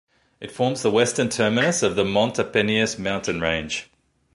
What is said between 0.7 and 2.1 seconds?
the western terminus of the